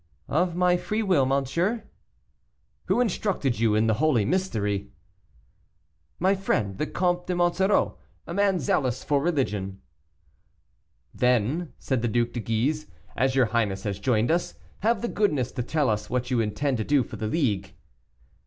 [0.29, 1.83] "Of my free will, monsieur."
[2.85, 4.89] "Who instructed you in the holy mystery?"
[6.17, 9.79] "My friend, the Comte de Monsoreau, a man zealous for religion."
[11.13, 15.51] "Then," said the Duc de Guise, "as your highness has joined us, have the goodness
[15.51, 17.75] to tell us what you intend to do for the league."